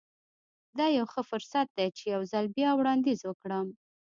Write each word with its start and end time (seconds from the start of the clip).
دا 0.77 0.85
يو 0.97 1.05
ښه 1.11 1.21
فرصت 1.29 1.67
دی 1.77 1.87
چې 1.97 2.03
يو 2.13 2.21
ځل 2.31 2.45
بيا 2.55 2.69
وړانديز 2.75 3.19
وکړم. 3.25 3.67